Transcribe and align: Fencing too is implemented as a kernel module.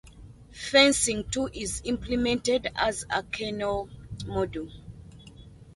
Fencing 0.51 1.29
too 1.29 1.47
is 1.53 1.79
implemented 1.85 2.71
as 2.75 3.05
a 3.11 3.21
kernel 3.21 3.87
module. 4.21 4.71